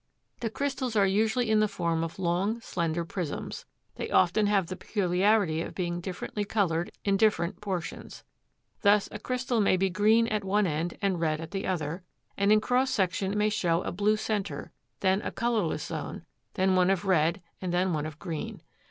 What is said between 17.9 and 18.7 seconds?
one of green.